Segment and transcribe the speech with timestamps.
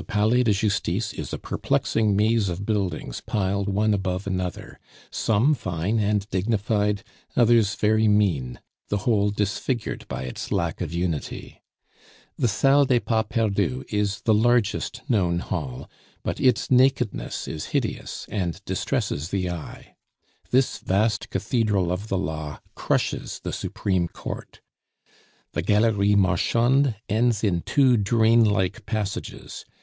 [0.00, 4.78] The Palais de Justice is a perplexing maze of buildings piled one above another,
[5.10, 7.02] some fine and dignified,
[7.34, 11.62] others very mean, the whole disfigured by its lack of unity.
[12.38, 15.90] The Salle des Pas Perdus is the largest known hall,
[16.22, 19.96] but its nakedness is hideous, and distresses the eye.
[20.52, 24.60] This vast Cathedral of the Law crushes the Supreme Court.
[25.54, 29.64] The Galerie Marchande ends in two drain like passages.